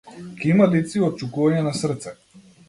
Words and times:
Ќе 0.43 0.47
има 0.51 0.67
лица 0.71 0.97
и 0.99 1.03
отчукувања 1.09 1.61
на 1.69 1.75
срце. 1.83 2.17